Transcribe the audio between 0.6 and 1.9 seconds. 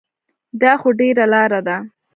دا خو ډېره لاره ده.